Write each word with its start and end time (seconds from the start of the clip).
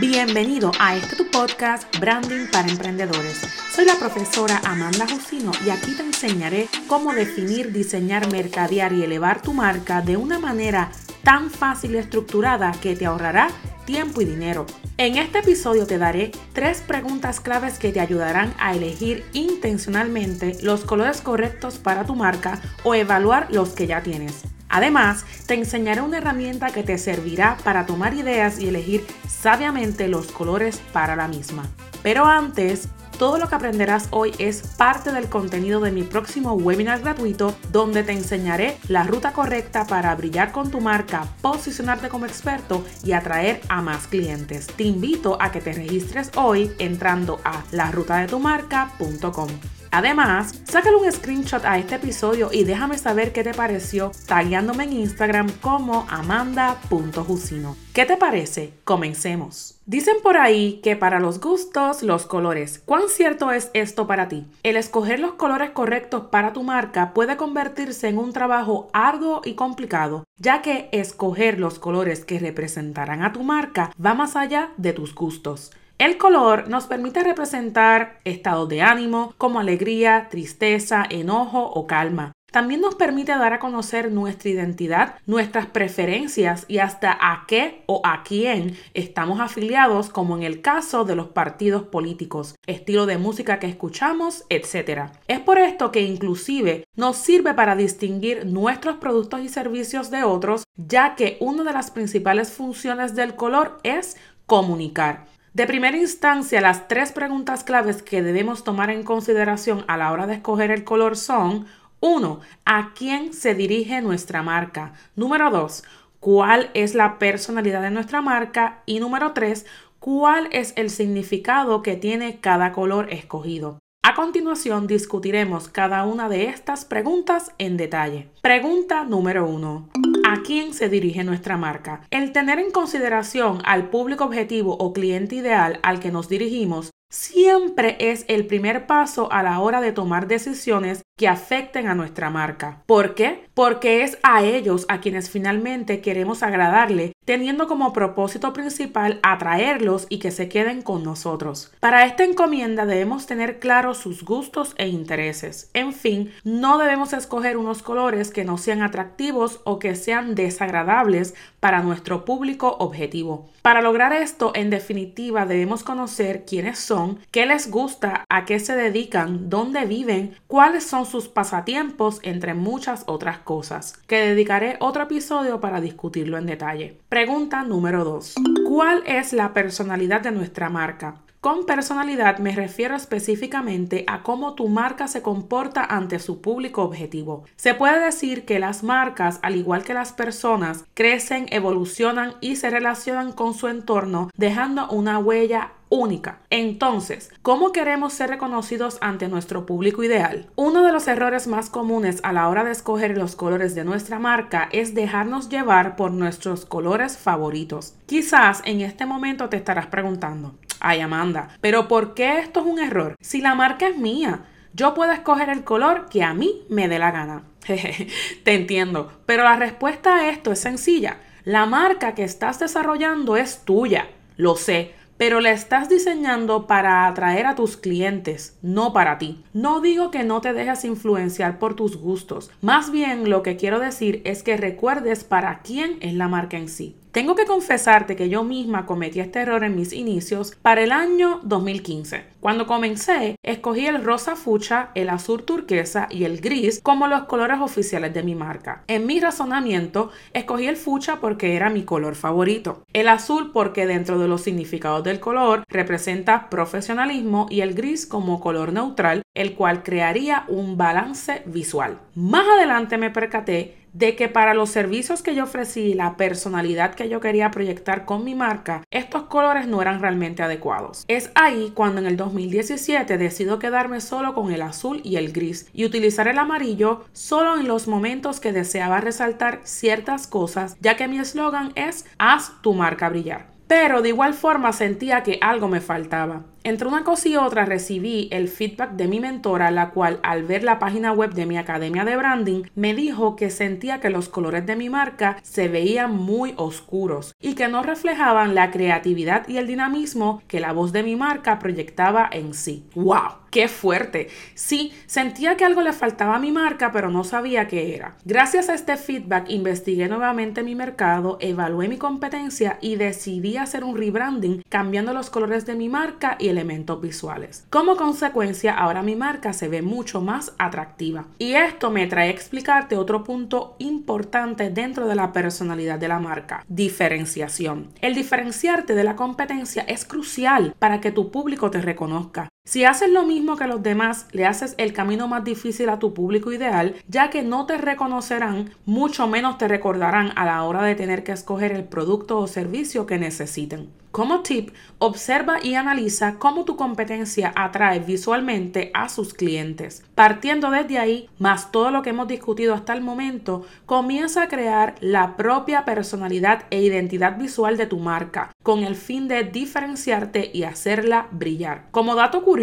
Bienvenido 0.00 0.72
a 0.80 0.96
este 0.96 1.14
tu 1.14 1.30
podcast 1.30 1.84
Branding 2.00 2.48
para 2.50 2.66
Emprendedores. 2.68 3.46
Soy 3.72 3.84
la 3.84 3.94
profesora 3.94 4.60
Amanda 4.64 5.06
Jusino 5.08 5.52
y 5.64 5.70
aquí 5.70 5.92
te 5.92 6.02
enseñaré 6.02 6.68
cómo 6.88 7.14
definir, 7.14 7.70
diseñar, 7.70 8.28
mercadear 8.32 8.92
y 8.92 9.04
elevar 9.04 9.40
tu 9.40 9.52
marca 9.52 10.02
de 10.02 10.16
una 10.16 10.40
manera 10.40 10.90
tan 11.22 11.48
fácil 11.48 11.94
y 11.94 11.98
estructurada 11.98 12.72
que 12.72 12.96
te 12.96 13.06
ahorrará 13.06 13.50
tiempo 13.84 14.20
y 14.20 14.24
dinero. 14.24 14.66
En 14.96 15.16
este 15.16 15.38
episodio 15.38 15.86
te 15.86 15.98
daré 15.98 16.32
tres 16.52 16.80
preguntas 16.80 17.38
claves 17.38 17.78
que 17.78 17.92
te 17.92 18.00
ayudarán 18.00 18.52
a 18.58 18.74
elegir 18.74 19.24
intencionalmente 19.32 20.56
los 20.62 20.84
colores 20.84 21.20
correctos 21.20 21.78
para 21.78 22.04
tu 22.04 22.16
marca 22.16 22.60
o 22.82 22.96
evaluar 22.96 23.46
los 23.52 23.70
que 23.70 23.86
ya 23.86 24.02
tienes. 24.02 24.53
Además, 24.74 25.24
te 25.46 25.54
enseñaré 25.54 26.00
una 26.00 26.18
herramienta 26.18 26.72
que 26.72 26.82
te 26.82 26.98
servirá 26.98 27.56
para 27.62 27.86
tomar 27.86 28.12
ideas 28.12 28.58
y 28.58 28.66
elegir 28.66 29.06
sabiamente 29.28 30.08
los 30.08 30.32
colores 30.32 30.82
para 30.92 31.14
la 31.14 31.28
misma. 31.28 31.62
Pero 32.02 32.24
antes, 32.24 32.88
todo 33.16 33.38
lo 33.38 33.48
que 33.48 33.54
aprenderás 33.54 34.08
hoy 34.10 34.32
es 34.40 34.62
parte 34.76 35.12
del 35.12 35.28
contenido 35.28 35.78
de 35.78 35.92
mi 35.92 36.02
próximo 36.02 36.54
webinar 36.54 37.02
gratuito 37.02 37.54
donde 37.70 38.02
te 38.02 38.10
enseñaré 38.10 38.76
la 38.88 39.04
ruta 39.04 39.32
correcta 39.32 39.86
para 39.86 40.12
brillar 40.16 40.50
con 40.50 40.72
tu 40.72 40.80
marca, 40.80 41.28
posicionarte 41.40 42.08
como 42.08 42.26
experto 42.26 42.84
y 43.04 43.12
atraer 43.12 43.60
a 43.68 43.80
más 43.80 44.08
clientes. 44.08 44.66
Te 44.66 44.82
invito 44.82 45.40
a 45.40 45.52
que 45.52 45.60
te 45.60 45.72
registres 45.72 46.32
hoy 46.34 46.72
entrando 46.80 47.40
a 47.44 47.62
larutadetumarca.com. 47.70 49.50
Además, 49.94 50.60
sácale 50.64 50.96
un 50.96 51.12
screenshot 51.12 51.64
a 51.64 51.78
este 51.78 51.94
episodio 51.94 52.50
y 52.52 52.64
déjame 52.64 52.98
saber 52.98 53.32
qué 53.32 53.44
te 53.44 53.54
pareció 53.54 54.10
tagueándome 54.26 54.82
en 54.82 54.92
Instagram 54.94 55.48
como 55.60 56.04
amanda.jusino. 56.10 57.76
¿Qué 57.92 58.04
te 58.04 58.16
parece? 58.16 58.72
Comencemos. 58.82 59.78
Dicen 59.86 60.16
por 60.20 60.36
ahí 60.36 60.80
que 60.82 60.96
para 60.96 61.20
los 61.20 61.38
gustos, 61.40 62.02
los 62.02 62.26
colores. 62.26 62.82
¿Cuán 62.84 63.02
cierto 63.08 63.52
es 63.52 63.70
esto 63.72 64.08
para 64.08 64.26
ti? 64.26 64.48
El 64.64 64.76
escoger 64.76 65.20
los 65.20 65.34
colores 65.34 65.70
correctos 65.70 66.24
para 66.24 66.52
tu 66.52 66.64
marca 66.64 67.14
puede 67.14 67.36
convertirse 67.36 68.08
en 68.08 68.18
un 68.18 68.32
trabajo 68.32 68.88
arduo 68.92 69.42
y 69.44 69.54
complicado, 69.54 70.24
ya 70.38 70.60
que 70.60 70.88
escoger 70.90 71.60
los 71.60 71.78
colores 71.78 72.24
que 72.24 72.40
representarán 72.40 73.22
a 73.22 73.32
tu 73.32 73.44
marca 73.44 73.92
va 74.04 74.14
más 74.14 74.34
allá 74.34 74.70
de 74.76 74.92
tus 74.92 75.14
gustos. 75.14 75.70
El 75.98 76.18
color 76.18 76.68
nos 76.68 76.86
permite 76.86 77.22
representar 77.22 78.18
estados 78.24 78.68
de 78.68 78.82
ánimo 78.82 79.32
como 79.38 79.60
alegría, 79.60 80.28
tristeza, 80.28 81.04
enojo 81.08 81.62
o 81.62 81.86
calma. 81.86 82.32
También 82.50 82.80
nos 82.80 82.96
permite 82.96 83.32
dar 83.32 83.52
a 83.52 83.58
conocer 83.58 84.10
nuestra 84.10 84.50
identidad, 84.50 85.16
nuestras 85.26 85.66
preferencias 85.66 86.66
y 86.68 86.78
hasta 86.78 87.12
a 87.20 87.46
qué 87.46 87.82
o 87.86 88.00
a 88.04 88.22
quién 88.24 88.76
estamos 88.92 89.40
afiliados, 89.40 90.08
como 90.08 90.36
en 90.36 90.42
el 90.42 90.60
caso 90.62 91.04
de 91.04 91.16
los 91.16 91.28
partidos 91.28 91.84
políticos, 91.84 92.56
estilo 92.66 93.06
de 93.06 93.18
música 93.18 93.58
que 93.60 93.68
escuchamos, 93.68 94.44
etc. 94.50 95.10
Es 95.28 95.40
por 95.40 95.58
esto 95.58 95.92
que 95.92 96.02
inclusive 96.02 96.84
nos 96.96 97.16
sirve 97.16 97.54
para 97.54 97.76
distinguir 97.76 98.46
nuestros 98.46 98.96
productos 98.96 99.40
y 99.42 99.48
servicios 99.48 100.10
de 100.10 100.24
otros, 100.24 100.64
ya 100.76 101.14
que 101.16 101.36
una 101.40 101.62
de 101.64 101.72
las 101.72 101.90
principales 101.90 102.52
funciones 102.52 103.14
del 103.14 103.34
color 103.34 103.78
es 103.84 104.16
comunicar. 104.46 105.33
De 105.54 105.68
primera 105.68 105.96
instancia, 105.96 106.60
las 106.60 106.88
tres 106.88 107.12
preguntas 107.12 107.62
claves 107.62 108.02
que 108.02 108.24
debemos 108.24 108.64
tomar 108.64 108.90
en 108.90 109.04
consideración 109.04 109.84
a 109.86 109.96
la 109.96 110.10
hora 110.10 110.26
de 110.26 110.34
escoger 110.34 110.72
el 110.72 110.82
color 110.82 111.16
son 111.16 111.66
1. 112.00 112.40
¿A 112.64 112.92
quién 112.92 113.32
se 113.32 113.54
dirige 113.54 114.02
nuestra 114.02 114.42
marca? 114.42 114.94
Número 115.14 115.52
2. 115.52 115.84
¿Cuál 116.18 116.70
es 116.74 116.96
la 116.96 117.20
personalidad 117.20 117.82
de 117.82 117.92
nuestra 117.92 118.20
marca? 118.20 118.82
Y 118.84 118.98
número 118.98 119.30
3. 119.30 119.64
¿Cuál 120.00 120.48
es 120.50 120.72
el 120.74 120.90
significado 120.90 121.82
que 121.82 121.94
tiene 121.94 122.40
cada 122.40 122.72
color 122.72 123.12
escogido? 123.12 123.78
A 124.02 124.14
continuación 124.14 124.88
discutiremos 124.88 125.68
cada 125.68 126.04
una 126.04 126.28
de 126.28 126.46
estas 126.46 126.84
preguntas 126.84 127.52
en 127.58 127.76
detalle. 127.76 128.28
Pregunta 128.42 129.04
número 129.04 129.46
1 129.46 129.90
a 130.34 130.42
quién 130.42 130.74
se 130.74 130.88
dirige 130.88 131.22
nuestra 131.22 131.56
marca. 131.56 132.00
El 132.10 132.32
tener 132.32 132.58
en 132.58 132.72
consideración 132.72 133.60
al 133.64 133.88
público 133.88 134.24
objetivo 134.24 134.76
o 134.80 134.92
cliente 134.92 135.36
ideal 135.36 135.78
al 135.84 136.00
que 136.00 136.10
nos 136.10 136.28
dirigimos 136.28 136.90
siempre 137.08 137.96
es 138.00 138.24
el 138.26 138.46
primer 138.46 138.88
paso 138.88 139.30
a 139.30 139.44
la 139.44 139.60
hora 139.60 139.80
de 139.80 139.92
tomar 139.92 140.26
decisiones 140.26 141.02
que 141.16 141.28
afecten 141.28 141.86
a 141.86 141.94
nuestra 141.94 142.30
marca. 142.30 142.82
¿Por 142.86 143.14
qué? 143.14 143.46
Porque 143.54 144.02
es 144.02 144.18
a 144.24 144.42
ellos 144.42 144.86
a 144.88 145.00
quienes 145.00 145.30
finalmente 145.30 146.00
queremos 146.00 146.42
agradarle, 146.42 147.12
teniendo 147.24 147.66
como 147.66 147.92
propósito 147.92 148.52
principal 148.52 149.20
atraerlos 149.22 150.06
y 150.08 150.18
que 150.18 150.30
se 150.30 150.48
queden 150.48 150.82
con 150.82 151.02
nosotros. 151.02 151.72
Para 151.80 152.04
esta 152.04 152.24
encomienda 152.24 152.86
debemos 152.86 153.26
tener 153.26 153.58
claros 153.58 153.98
sus 153.98 154.24
gustos 154.24 154.74
e 154.76 154.88
intereses. 154.88 155.70
En 155.74 155.92
fin, 155.92 156.32
no 156.44 156.78
debemos 156.78 157.12
escoger 157.12 157.56
unos 157.56 157.82
colores 157.82 158.30
que 158.30 158.44
no 158.44 158.58
sean 158.58 158.82
atractivos 158.82 159.60
o 159.64 159.78
que 159.78 159.94
sean 159.94 160.34
desagradables 160.34 161.34
para 161.60 161.82
nuestro 161.82 162.24
público 162.24 162.76
objetivo. 162.78 163.48
Para 163.62 163.80
lograr 163.80 164.12
esto, 164.12 164.52
en 164.54 164.68
definitiva, 164.68 165.46
debemos 165.46 165.82
conocer 165.82 166.44
quiénes 166.44 166.78
son, 166.78 167.18
qué 167.30 167.46
les 167.46 167.70
gusta, 167.70 168.26
a 168.28 168.44
qué 168.44 168.60
se 168.60 168.76
dedican, 168.76 169.48
dónde 169.48 169.86
viven, 169.86 170.36
cuáles 170.46 170.84
son 170.84 171.06
sus 171.06 171.28
pasatiempos, 171.28 172.20
entre 172.22 172.52
muchas 172.52 173.04
otras 173.06 173.38
cosas, 173.38 173.94
que 174.06 174.16
dedicaré 174.16 174.76
otro 174.80 175.04
episodio 175.04 175.60
para 175.60 175.80
discutirlo 175.80 176.36
en 176.36 176.44
detalle. 176.44 176.98
Pregunta 177.14 177.62
número 177.62 178.02
2. 178.02 178.34
¿Cuál 178.66 179.04
es 179.06 179.32
la 179.32 179.52
personalidad 179.52 180.20
de 180.20 180.32
nuestra 180.32 180.68
marca? 180.68 181.22
Con 181.40 181.64
personalidad 181.64 182.38
me 182.38 182.56
refiero 182.56 182.96
específicamente 182.96 184.04
a 184.08 184.24
cómo 184.24 184.54
tu 184.54 184.66
marca 184.66 185.06
se 185.06 185.22
comporta 185.22 185.84
ante 185.84 186.18
su 186.18 186.40
público 186.40 186.82
objetivo. 186.82 187.44
Se 187.54 187.74
puede 187.74 188.04
decir 188.04 188.44
que 188.44 188.58
las 188.58 188.82
marcas, 188.82 189.38
al 189.42 189.54
igual 189.54 189.84
que 189.84 189.94
las 189.94 190.12
personas, 190.12 190.86
crecen, 190.94 191.46
evolucionan 191.50 192.34
y 192.40 192.56
se 192.56 192.68
relacionan 192.68 193.30
con 193.30 193.54
su 193.54 193.68
entorno, 193.68 194.30
dejando 194.36 194.90
una 194.90 195.20
huella 195.20 195.70
única. 195.94 196.40
Entonces, 196.50 197.30
¿cómo 197.42 197.72
queremos 197.72 198.12
ser 198.12 198.30
reconocidos 198.30 198.98
ante 199.00 199.28
nuestro 199.28 199.64
público 199.64 200.02
ideal? 200.02 200.48
Uno 200.56 200.82
de 200.82 200.92
los 200.92 201.06
errores 201.08 201.46
más 201.46 201.70
comunes 201.70 202.20
a 202.22 202.32
la 202.32 202.48
hora 202.48 202.64
de 202.64 202.72
escoger 202.72 203.16
los 203.16 203.36
colores 203.36 203.74
de 203.74 203.84
nuestra 203.84 204.18
marca 204.18 204.68
es 204.72 204.94
dejarnos 204.94 205.48
llevar 205.48 205.96
por 205.96 206.10
nuestros 206.10 206.66
colores 206.66 207.16
favoritos. 207.16 207.94
Quizás 208.06 208.60
en 208.64 208.80
este 208.80 209.06
momento 209.06 209.48
te 209.48 209.56
estarás 209.56 209.86
preguntando, 209.86 210.54
Ay, 210.80 211.00
Amanda, 211.00 211.48
pero 211.60 211.88
¿por 211.88 212.14
qué 212.14 212.40
esto 212.40 212.60
es 212.60 212.66
un 212.66 212.78
error? 212.78 213.16
Si 213.20 213.40
la 213.40 213.54
marca 213.54 213.86
es 213.88 213.96
mía, 213.96 214.44
yo 214.74 214.92
puedo 214.92 215.12
escoger 215.12 215.48
el 215.48 215.64
color 215.64 216.08
que 216.10 216.22
a 216.22 216.34
mí 216.34 216.62
me 216.68 216.88
dé 216.88 216.98
la 216.98 217.12
gana. 217.12 217.44
Te 218.44 218.54
entiendo, 218.54 219.12
pero 219.24 219.44
la 219.44 219.56
respuesta 219.56 220.16
a 220.16 220.28
esto 220.28 220.52
es 220.52 220.58
sencilla. 220.58 221.18
La 221.44 221.64
marca 221.66 222.14
que 222.14 222.24
estás 222.24 222.58
desarrollando 222.58 223.36
es 223.36 223.64
tuya, 223.64 224.08
lo 224.36 224.56
sé, 224.56 224.94
pero 225.16 225.40
la 225.40 225.52
estás 225.52 225.88
diseñando 225.88 226.66
para 226.66 227.06
atraer 227.06 227.46
a 227.46 227.54
tus 227.54 227.76
clientes, 227.76 228.58
no 228.62 228.92
para 228.92 229.18
ti. 229.18 229.44
No 229.52 229.80
digo 229.80 230.10
que 230.10 230.24
no 230.24 230.40
te 230.40 230.52
dejes 230.52 230.84
influenciar 230.84 231.58
por 231.58 231.74
tus 231.74 231.96
gustos, 231.96 232.50
más 232.60 232.90
bien 232.90 233.30
lo 233.30 233.42
que 233.42 233.56
quiero 233.56 233.78
decir 233.78 234.22
es 234.24 234.42
que 234.42 234.56
recuerdes 234.56 235.24
para 235.24 235.60
quién 235.60 235.98
es 236.00 236.14
la 236.14 236.28
marca 236.28 236.56
en 236.56 236.68
sí. 236.68 236.96
Tengo 237.14 237.36
que 237.36 237.46
confesarte 237.46 238.16
que 238.16 238.28
yo 238.28 238.42
misma 238.42 238.86
cometí 238.86 239.20
este 239.20 239.38
error 239.38 239.62
en 239.62 239.76
mis 239.76 239.92
inicios 239.92 240.56
para 240.60 240.82
el 240.82 240.90
año 240.90 241.38
2015. 241.44 242.24
Cuando 242.40 242.66
comencé, 242.66 243.36
escogí 243.44 243.86
el 243.86 244.02
rosa 244.02 244.34
fucha, 244.34 244.90
el 244.96 245.08
azul 245.08 245.44
turquesa 245.44 246.08
y 246.10 246.24
el 246.24 246.40
gris 246.40 246.80
como 246.82 247.06
los 247.06 247.22
colores 247.26 247.60
oficiales 247.60 248.12
de 248.12 248.24
mi 248.24 248.34
marca. 248.34 248.82
En 248.88 249.06
mi 249.06 249.20
razonamiento, 249.20 250.10
escogí 250.32 250.66
el 250.66 250.76
fucha 250.76 251.20
porque 251.20 251.54
era 251.54 251.70
mi 251.70 251.84
color 251.84 252.16
favorito, 252.16 252.82
el 252.92 253.06
azul 253.06 253.52
porque 253.52 253.86
dentro 253.86 254.18
de 254.18 254.26
los 254.26 254.42
significados 254.42 255.04
del 255.04 255.20
color 255.20 255.62
representa 255.68 256.50
profesionalismo 256.50 257.46
y 257.48 257.60
el 257.60 257.74
gris 257.74 258.06
como 258.06 258.40
color 258.40 258.72
neutral, 258.72 259.22
el 259.34 259.54
cual 259.54 259.84
crearía 259.84 260.46
un 260.48 260.76
balance 260.76 261.44
visual. 261.46 262.00
Más 262.16 262.44
adelante 262.48 262.98
me 262.98 263.10
percaté 263.10 263.83
de 263.94 264.16
que 264.16 264.28
para 264.28 264.52
los 264.52 264.70
servicios 264.70 265.22
que 265.22 265.34
yo 265.34 265.44
ofrecí, 265.44 265.94
la 265.94 266.16
personalidad 266.16 266.94
que 266.94 267.08
yo 267.08 267.20
quería 267.20 267.50
proyectar 267.50 268.04
con 268.04 268.24
mi 268.24 268.34
marca, 268.34 268.82
estos 268.90 269.22
colores 269.22 269.66
no 269.66 269.80
eran 269.80 270.00
realmente 270.02 270.42
adecuados. 270.42 271.04
Es 271.08 271.30
ahí 271.34 271.72
cuando 271.74 272.00
en 272.00 272.06
el 272.06 272.16
2017 272.16 273.16
decido 273.16 273.58
quedarme 273.58 274.00
solo 274.00 274.34
con 274.34 274.52
el 274.52 274.62
azul 274.62 275.00
y 275.04 275.16
el 275.16 275.32
gris 275.32 275.68
y 275.72 275.84
utilizar 275.84 276.28
el 276.28 276.38
amarillo 276.38 277.04
solo 277.12 277.58
en 277.58 277.68
los 277.68 277.88
momentos 277.88 278.40
que 278.40 278.52
deseaba 278.52 279.00
resaltar 279.00 279.60
ciertas 279.62 280.26
cosas, 280.26 280.76
ya 280.80 280.96
que 280.96 281.08
mi 281.08 281.18
eslogan 281.18 281.72
es 281.76 282.04
haz 282.18 282.52
tu 282.60 282.74
marca 282.74 283.08
brillar. 283.08 283.46
Pero 283.68 284.02
de 284.02 284.10
igual 284.10 284.34
forma 284.34 284.72
sentía 284.72 285.22
que 285.22 285.38
algo 285.40 285.68
me 285.68 285.80
faltaba. 285.80 286.42
Entre 286.66 286.88
una 286.88 287.04
cosa 287.04 287.28
y 287.28 287.36
otra 287.36 287.66
recibí 287.66 288.26
el 288.32 288.48
feedback 288.48 288.92
de 288.92 289.06
mi 289.06 289.20
mentora, 289.20 289.70
la 289.70 289.90
cual 289.90 290.18
al 290.22 290.44
ver 290.44 290.64
la 290.64 290.78
página 290.78 291.12
web 291.12 291.34
de 291.34 291.44
mi 291.44 291.58
academia 291.58 292.06
de 292.06 292.16
branding 292.16 292.62
me 292.74 292.94
dijo 292.94 293.36
que 293.36 293.50
sentía 293.50 294.00
que 294.00 294.08
los 294.08 294.30
colores 294.30 294.64
de 294.64 294.74
mi 294.74 294.88
marca 294.88 295.36
se 295.42 295.68
veían 295.68 296.16
muy 296.16 296.54
oscuros 296.56 297.34
y 297.38 297.54
que 297.54 297.68
no 297.68 297.82
reflejaban 297.82 298.54
la 298.54 298.70
creatividad 298.70 299.46
y 299.46 299.58
el 299.58 299.66
dinamismo 299.66 300.42
que 300.48 300.58
la 300.58 300.72
voz 300.72 300.92
de 300.92 301.02
mi 301.02 301.16
marca 301.16 301.58
proyectaba 301.58 302.30
en 302.32 302.54
sí. 302.54 302.86
¡Wow! 302.94 303.44
¡Qué 303.50 303.68
fuerte! 303.68 304.28
Sí, 304.54 304.92
sentía 305.06 305.56
que 305.56 305.64
algo 305.64 305.82
le 305.82 305.92
faltaba 305.92 306.34
a 306.34 306.40
mi 306.40 306.50
marca, 306.50 306.90
pero 306.90 307.10
no 307.10 307.22
sabía 307.22 307.68
qué 307.68 307.94
era. 307.94 308.16
Gracias 308.24 308.68
a 308.68 308.74
este 308.74 308.96
feedback 308.96 309.48
investigué 309.48 310.08
nuevamente 310.08 310.64
mi 310.64 310.74
mercado, 310.74 311.36
evalué 311.40 311.88
mi 311.88 311.98
competencia 311.98 312.78
y 312.80 312.96
decidí 312.96 313.58
hacer 313.58 313.84
un 313.84 313.96
rebranding 313.96 314.62
cambiando 314.68 315.12
los 315.12 315.30
colores 315.30 315.66
de 315.66 315.76
mi 315.76 315.88
marca 315.88 316.36
y 316.40 316.53
elementos 316.54 317.00
visuales. 317.00 317.66
Como 317.70 317.96
consecuencia, 317.96 318.74
ahora 318.74 319.02
mi 319.02 319.16
marca 319.16 319.52
se 319.52 319.68
ve 319.68 319.82
mucho 319.82 320.20
más 320.20 320.52
atractiva. 320.58 321.26
Y 321.38 321.54
esto 321.54 321.90
me 321.90 322.06
trae 322.06 322.28
a 322.28 322.32
explicarte 322.32 322.96
otro 322.96 323.24
punto 323.24 323.76
importante 323.78 324.70
dentro 324.70 325.06
de 325.06 325.16
la 325.16 325.32
personalidad 325.32 325.98
de 325.98 326.08
la 326.08 326.20
marca, 326.20 326.64
diferenciación. 326.68 327.88
El 328.00 328.14
diferenciarte 328.14 328.94
de 328.94 329.04
la 329.04 329.16
competencia 329.16 329.82
es 329.82 330.04
crucial 330.04 330.74
para 330.78 331.00
que 331.00 331.12
tu 331.12 331.30
público 331.30 331.70
te 331.70 331.80
reconozca. 331.80 332.48
Si 332.66 332.82
haces 332.86 333.10
lo 333.10 333.24
mismo 333.24 333.56
que 333.56 333.66
los 333.66 333.82
demás, 333.82 334.26
le 334.32 334.46
haces 334.46 334.74
el 334.78 334.94
camino 334.94 335.28
más 335.28 335.44
difícil 335.44 335.90
a 335.90 335.98
tu 335.98 336.14
público 336.14 336.50
ideal, 336.50 336.94
ya 337.08 337.28
que 337.28 337.42
no 337.42 337.66
te 337.66 337.76
reconocerán, 337.76 338.70
mucho 338.86 339.28
menos 339.28 339.58
te 339.58 339.68
recordarán 339.68 340.32
a 340.34 340.46
la 340.46 340.62
hora 340.64 340.82
de 340.82 340.94
tener 340.94 341.24
que 341.24 341.32
escoger 341.32 341.72
el 341.72 341.84
producto 341.84 342.38
o 342.38 342.46
servicio 342.46 343.04
que 343.04 343.18
necesiten. 343.18 343.90
Como 344.14 344.42
tip, 344.42 344.70
observa 345.00 345.56
y 345.60 345.74
analiza 345.74 346.36
cómo 346.38 346.64
tu 346.64 346.76
competencia 346.76 347.52
atrae 347.56 347.98
visualmente 347.98 348.92
a 348.94 349.08
sus 349.08 349.34
clientes. 349.34 350.04
Partiendo 350.14 350.70
desde 350.70 351.00
ahí, 351.00 351.28
más 351.40 351.72
todo 351.72 351.90
lo 351.90 352.02
que 352.02 352.10
hemos 352.10 352.28
discutido 352.28 352.74
hasta 352.74 352.92
el 352.92 353.00
momento, 353.00 353.66
comienza 353.86 354.44
a 354.44 354.48
crear 354.48 354.94
la 355.00 355.36
propia 355.36 355.84
personalidad 355.84 356.62
e 356.70 356.80
identidad 356.80 357.36
visual 357.38 357.76
de 357.76 357.86
tu 357.86 357.98
marca, 357.98 358.52
con 358.62 358.84
el 358.84 358.94
fin 358.94 359.26
de 359.26 359.42
diferenciarte 359.42 360.48
y 360.54 360.62
hacerla 360.62 361.26
brillar. 361.32 361.86
Como 361.90 362.14
dato 362.14 362.44
curioso, 362.44 362.53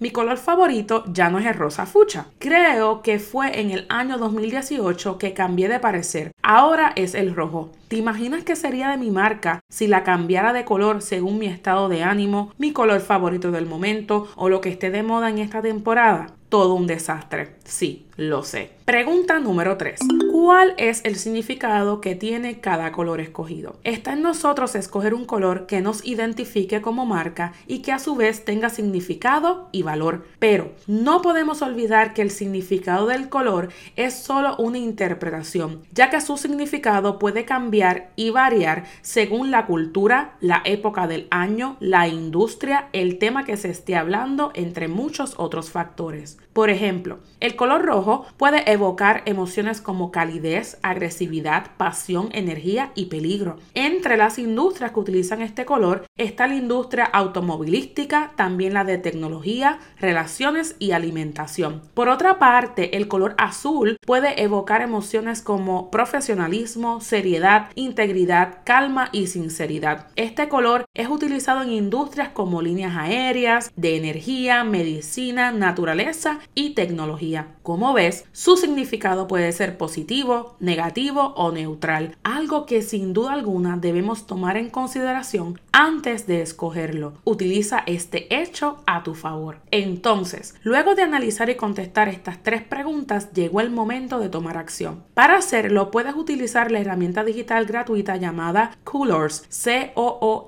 mi 0.00 0.10
color 0.10 0.38
favorito 0.38 1.04
ya 1.06 1.30
no 1.30 1.38
es 1.38 1.46
el 1.46 1.54
rosa 1.54 1.86
fucha. 1.86 2.26
Creo 2.38 3.00
que 3.00 3.20
fue 3.20 3.60
en 3.60 3.70
el 3.70 3.86
año 3.88 4.18
2018 4.18 5.18
que 5.18 5.34
cambié 5.34 5.68
de 5.68 5.78
parecer. 5.78 6.32
Ahora 6.42 6.92
es 6.96 7.14
el 7.14 7.34
rojo. 7.34 7.70
¿Te 7.86 7.96
imaginas 7.96 8.42
qué 8.42 8.56
sería 8.56 8.90
de 8.90 8.96
mi 8.96 9.10
marca 9.10 9.60
si 9.68 9.86
la 9.86 10.02
cambiara 10.02 10.52
de 10.52 10.64
color 10.64 11.00
según 11.00 11.38
mi 11.38 11.46
estado 11.46 11.88
de 11.88 12.02
ánimo, 12.02 12.52
mi 12.58 12.72
color 12.72 13.00
favorito 13.00 13.52
del 13.52 13.66
momento 13.66 14.28
o 14.34 14.48
lo 14.48 14.60
que 14.60 14.70
esté 14.70 14.90
de 14.90 15.04
moda 15.04 15.30
en 15.30 15.38
esta 15.38 15.62
temporada? 15.62 16.34
Todo 16.48 16.74
un 16.74 16.88
desastre, 16.88 17.54
sí, 17.64 18.06
lo 18.20 18.42
sé. 18.42 18.70
Pregunta 18.84 19.38
número 19.38 19.78
3. 19.78 19.98
¿Cuál 20.30 20.74
es 20.76 21.00
el 21.04 21.16
significado 21.16 22.02
que 22.02 22.14
tiene 22.14 22.60
cada 22.60 22.92
color 22.92 23.18
escogido? 23.18 23.76
Está 23.82 24.12
en 24.12 24.20
nosotros 24.20 24.74
escoger 24.74 25.14
un 25.14 25.24
color 25.24 25.66
que 25.66 25.80
nos 25.80 26.04
identifique 26.04 26.82
como 26.82 27.06
marca 27.06 27.54
y 27.66 27.78
que 27.78 27.92
a 27.92 27.98
su 27.98 28.16
vez 28.16 28.44
tenga 28.44 28.68
significado 28.68 29.70
y 29.72 29.84
valor. 29.84 30.26
Pero 30.38 30.72
no 30.86 31.22
podemos 31.22 31.62
olvidar 31.62 32.12
que 32.12 32.20
el 32.20 32.30
significado 32.30 33.06
del 33.06 33.30
color 33.30 33.70
es 33.96 34.12
solo 34.12 34.54
una 34.56 34.76
interpretación, 34.76 35.80
ya 35.92 36.10
que 36.10 36.20
su 36.20 36.36
significado 36.36 37.18
puede 37.18 37.46
cambiar 37.46 38.10
y 38.16 38.28
variar 38.28 38.84
según 39.00 39.50
la 39.50 39.64
cultura, 39.64 40.36
la 40.40 40.60
época 40.66 41.06
del 41.06 41.26
año, 41.30 41.78
la 41.80 42.06
industria, 42.06 42.88
el 42.92 43.18
tema 43.18 43.44
que 43.44 43.56
se 43.56 43.70
esté 43.70 43.96
hablando, 43.96 44.50
entre 44.54 44.88
muchos 44.88 45.34
otros 45.38 45.70
factores. 45.70 46.38
Por 46.52 46.68
ejemplo, 46.68 47.20
el 47.38 47.54
color 47.54 47.82
rojo 47.82 48.09
puede 48.36 48.70
evocar 48.70 49.22
emociones 49.26 49.80
como 49.80 50.10
calidez, 50.10 50.78
agresividad, 50.82 51.72
pasión, 51.76 52.28
energía 52.32 52.92
y 52.94 53.06
peligro. 53.06 53.56
Entre 53.74 54.16
las 54.16 54.38
industrias 54.38 54.92
que 54.92 55.00
utilizan 55.00 55.42
este 55.42 55.64
color 55.64 56.04
está 56.16 56.46
la 56.46 56.56
industria 56.56 57.04
automovilística, 57.04 58.32
también 58.36 58.74
la 58.74 58.84
de 58.84 58.98
tecnología, 58.98 59.78
relaciones 59.98 60.76
y 60.78 60.92
alimentación. 60.92 61.82
Por 61.94 62.08
otra 62.08 62.38
parte, 62.38 62.96
el 62.96 63.08
color 63.08 63.34
azul 63.38 63.96
puede 64.06 64.42
evocar 64.42 64.82
emociones 64.82 65.42
como 65.42 65.90
profesionalismo, 65.90 67.00
seriedad, 67.00 67.68
integridad, 67.74 68.58
calma 68.64 69.08
y 69.12 69.26
sinceridad. 69.26 70.08
Este 70.16 70.48
color 70.48 70.84
es 70.94 71.08
utilizado 71.08 71.62
en 71.62 71.70
industrias 71.70 72.30
como 72.30 72.62
líneas 72.62 72.96
aéreas, 72.96 73.72
de 73.76 73.96
energía, 73.96 74.64
medicina, 74.64 75.52
naturaleza 75.52 76.38
y 76.54 76.70
tecnología. 76.70 77.48
Como 77.62 77.92
su 78.32 78.56
significado 78.56 79.26
puede 79.28 79.52
ser 79.52 79.76
positivo, 79.76 80.56
negativo 80.58 81.34
o 81.36 81.52
neutral, 81.52 82.16
algo 82.22 82.64
que 82.66 82.82
sin 82.82 83.12
duda 83.12 83.32
alguna 83.32 83.76
debemos 83.76 84.26
tomar 84.26 84.56
en 84.56 84.70
consideración 84.70 85.60
antes 85.72 86.26
de 86.26 86.40
escogerlo. 86.42 87.14
Utiliza 87.24 87.82
este 87.86 88.34
hecho 88.34 88.82
a 88.86 89.02
tu 89.02 89.14
favor. 89.14 89.58
Entonces, 89.70 90.54
luego 90.62 90.94
de 90.94 91.02
analizar 91.02 91.50
y 91.50 91.56
contestar 91.56 92.08
estas 92.08 92.42
tres 92.42 92.62
preguntas, 92.62 93.32
llegó 93.32 93.60
el 93.60 93.70
momento 93.70 94.18
de 94.18 94.28
tomar 94.28 94.56
acción. 94.56 95.04
Para 95.14 95.36
hacerlo, 95.36 95.90
puedes 95.90 96.14
utilizar 96.14 96.70
la 96.70 96.80
herramienta 96.80 97.24
digital 97.24 97.66
gratuita 97.66 98.16
llamada 98.16 98.76
Colors, 98.84 99.44
C-O-O-L-O-R-S. 99.48 100.40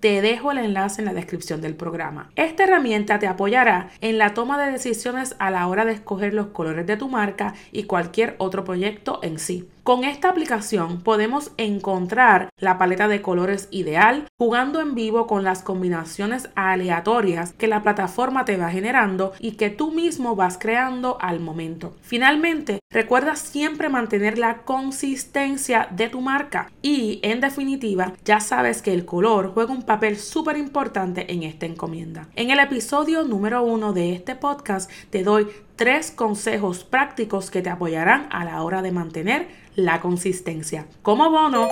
Te 0.00 0.22
dejo 0.22 0.52
el 0.52 0.58
enlace 0.58 1.02
en 1.02 1.06
la 1.06 1.12
descripción 1.12 1.60
del 1.60 1.74
programa. 1.74 2.30
Esta 2.36 2.64
herramienta 2.64 3.18
te 3.18 3.26
apoyará 3.26 3.90
en 4.00 4.18
la 4.18 4.34
toma 4.34 4.58
de 4.62 4.72
decisiones 4.72 5.34
a 5.38 5.50
la 5.50 5.66
hora 5.66 5.84
de 5.84 5.87
escoger 5.92 6.34
los 6.34 6.48
colores 6.48 6.86
de 6.86 6.96
tu 6.96 7.08
marca 7.08 7.54
y 7.72 7.84
cualquier 7.84 8.34
otro 8.38 8.64
proyecto 8.64 9.20
en 9.22 9.38
sí. 9.38 9.68
Con 9.88 10.04
esta 10.04 10.28
aplicación 10.28 11.00
podemos 11.00 11.50
encontrar 11.56 12.50
la 12.58 12.76
paleta 12.76 13.08
de 13.08 13.22
colores 13.22 13.68
ideal 13.70 14.26
jugando 14.36 14.82
en 14.82 14.94
vivo 14.94 15.26
con 15.26 15.44
las 15.44 15.62
combinaciones 15.62 16.50
aleatorias 16.56 17.54
que 17.54 17.68
la 17.68 17.82
plataforma 17.82 18.44
te 18.44 18.58
va 18.58 18.68
generando 18.68 19.32
y 19.40 19.52
que 19.52 19.70
tú 19.70 19.90
mismo 19.90 20.36
vas 20.36 20.58
creando 20.58 21.16
al 21.22 21.40
momento. 21.40 21.96
Finalmente, 22.02 22.80
recuerda 22.90 23.34
siempre 23.34 23.88
mantener 23.88 24.36
la 24.36 24.58
consistencia 24.58 25.88
de 25.90 26.10
tu 26.10 26.20
marca 26.20 26.70
y 26.82 27.20
en 27.22 27.40
definitiva 27.40 28.12
ya 28.26 28.40
sabes 28.40 28.82
que 28.82 28.92
el 28.92 29.06
color 29.06 29.52
juega 29.54 29.72
un 29.72 29.84
papel 29.84 30.18
súper 30.18 30.58
importante 30.58 31.32
en 31.32 31.44
esta 31.44 31.64
encomienda. 31.64 32.28
En 32.36 32.50
el 32.50 32.58
episodio 32.58 33.22
número 33.22 33.62
uno 33.62 33.94
de 33.94 34.12
este 34.12 34.34
podcast 34.34 34.90
te 35.08 35.22
doy 35.22 35.46
tres 35.76 36.10
consejos 36.10 36.84
prácticos 36.84 37.50
que 37.50 37.62
te 37.62 37.70
apoyarán 37.70 38.26
a 38.30 38.44
la 38.44 38.62
hora 38.64 38.82
de 38.82 38.90
mantener 38.90 39.46
la 39.78 40.00
consistencia. 40.00 40.86
Como 41.02 41.30
bono, 41.30 41.68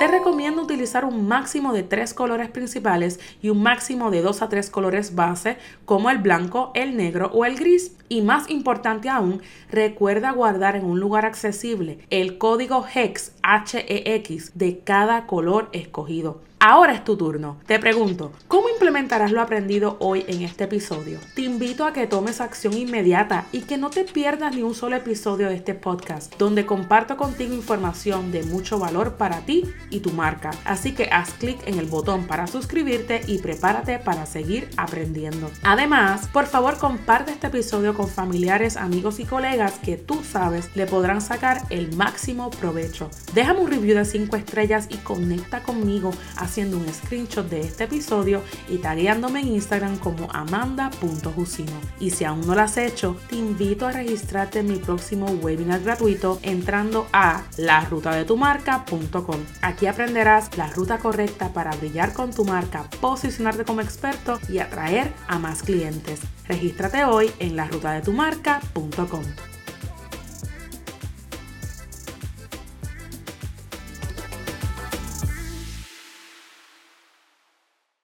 te 0.00 0.08
recomiendo 0.08 0.60
utilizar 0.60 1.04
un 1.04 1.28
máximo 1.28 1.72
de 1.72 1.84
tres 1.84 2.12
colores 2.12 2.50
principales 2.50 3.20
y 3.40 3.50
un 3.50 3.62
máximo 3.62 4.10
de 4.10 4.22
dos 4.22 4.42
a 4.42 4.48
tres 4.48 4.70
colores 4.70 5.14
base 5.14 5.56
como 5.84 6.10
el 6.10 6.18
blanco, 6.18 6.72
el 6.74 6.96
negro 6.96 7.30
o 7.32 7.44
el 7.44 7.54
gris. 7.54 7.96
Y 8.08 8.22
más 8.22 8.50
importante 8.50 9.08
aún, 9.08 9.40
recuerda 9.70 10.32
guardar 10.32 10.74
en 10.74 10.84
un 10.84 10.98
lugar 10.98 11.26
accesible 11.26 12.00
el 12.10 12.38
código 12.38 12.84
HEX, 12.84 13.32
HEX 13.44 14.58
de 14.58 14.80
cada 14.80 15.26
color 15.26 15.68
escogido. 15.72 16.47
Ahora 16.60 16.92
es 16.92 17.04
tu 17.04 17.16
turno. 17.16 17.56
Te 17.66 17.78
pregunto, 17.78 18.32
¿cómo 18.48 18.68
implementarás 18.68 19.30
lo 19.30 19.40
aprendido 19.40 19.96
hoy 20.00 20.24
en 20.26 20.42
este 20.42 20.64
episodio? 20.64 21.20
Te 21.36 21.42
invito 21.42 21.84
a 21.84 21.92
que 21.92 22.08
tomes 22.08 22.40
acción 22.40 22.74
inmediata 22.74 23.46
y 23.52 23.60
que 23.60 23.78
no 23.78 23.90
te 23.90 24.02
pierdas 24.02 24.56
ni 24.56 24.64
un 24.64 24.74
solo 24.74 24.96
episodio 24.96 25.48
de 25.48 25.54
este 25.54 25.74
podcast, 25.74 26.34
donde 26.36 26.66
comparto 26.66 27.16
contigo 27.16 27.54
información 27.54 28.32
de 28.32 28.42
mucho 28.42 28.80
valor 28.80 29.14
para 29.14 29.42
ti 29.42 29.66
y 29.90 30.00
tu 30.00 30.10
marca. 30.10 30.50
Así 30.64 30.94
que 30.96 31.04
haz 31.12 31.32
clic 31.34 31.60
en 31.64 31.78
el 31.78 31.86
botón 31.86 32.26
para 32.26 32.48
suscribirte 32.48 33.20
y 33.28 33.38
prepárate 33.38 34.00
para 34.00 34.26
seguir 34.26 34.68
aprendiendo. 34.76 35.52
Además, 35.62 36.26
por 36.32 36.46
favor 36.46 36.76
comparte 36.76 37.30
este 37.30 37.46
episodio 37.46 37.94
con 37.94 38.08
familiares, 38.08 38.76
amigos 38.76 39.20
y 39.20 39.26
colegas 39.26 39.78
que 39.78 39.96
tú 39.96 40.24
sabes 40.24 40.74
le 40.74 40.86
podrán 40.86 41.20
sacar 41.20 41.62
el 41.70 41.94
máximo 41.94 42.50
provecho. 42.50 43.10
Déjame 43.32 43.60
un 43.60 43.70
review 43.70 43.96
de 43.96 44.04
5 44.04 44.34
estrellas 44.34 44.88
y 44.90 44.96
conecta 44.96 45.62
conmigo 45.62 46.10
haciendo 46.48 46.78
un 46.78 46.88
screenshot 46.92 47.48
de 47.48 47.60
este 47.60 47.84
episodio 47.84 48.42
y 48.68 48.78
tagueándome 48.78 49.40
en 49.40 49.48
Instagram 49.48 49.98
como 49.98 50.28
amanda.jusino. 50.32 51.72
Y 52.00 52.10
si 52.10 52.24
aún 52.24 52.46
no 52.46 52.54
lo 52.54 52.62
has 52.62 52.76
hecho, 52.76 53.16
te 53.28 53.36
invito 53.36 53.86
a 53.86 53.92
registrarte 53.92 54.60
en 54.60 54.68
mi 54.68 54.76
próximo 54.76 55.26
webinar 55.26 55.80
gratuito 55.82 56.40
entrando 56.42 57.06
a 57.12 57.44
larutadetumarca.com. 57.56 59.40
Aquí 59.62 59.86
aprenderás 59.86 60.56
la 60.56 60.68
ruta 60.68 60.98
correcta 60.98 61.52
para 61.52 61.76
brillar 61.76 62.12
con 62.12 62.32
tu 62.32 62.44
marca, 62.44 62.88
posicionarte 63.00 63.64
como 63.64 63.80
experto 63.80 64.38
y 64.48 64.58
atraer 64.58 65.12
a 65.28 65.38
más 65.38 65.62
clientes. 65.62 66.20
Regístrate 66.46 67.04
hoy 67.04 67.30
en 67.38 67.56
larutadetumarca.com. 67.56 69.47